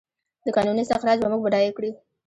د 0.45 0.47
کانونو 0.55 0.81
استخراج 0.83 1.17
به 1.21 1.27
موږ 1.31 1.41
بډایه 1.45 1.71
کړي؟ 1.77 1.91